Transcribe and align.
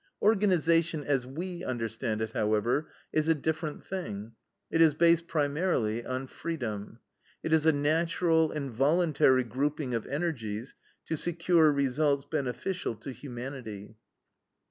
"Organization, 0.23 1.03
as 1.03 1.27
WE 1.27 1.63
understand 1.63 2.21
it, 2.23 2.31
however, 2.31 2.89
is 3.13 3.27
a 3.29 3.35
different 3.35 3.85
thing. 3.85 4.31
It 4.71 4.81
is 4.81 4.95
based, 4.95 5.27
primarily, 5.27 6.03
on 6.03 6.25
freedom. 6.25 6.97
It 7.43 7.53
is 7.53 7.67
a 7.67 7.71
natural 7.71 8.51
and 8.51 8.71
voluntary 8.71 9.43
grouping 9.43 9.93
of 9.93 10.07
energies 10.07 10.73
to 11.05 11.17
secure 11.17 11.71
results 11.71 12.25
beneficial 12.25 12.95
to 12.95 13.11
humanity. 13.11 13.97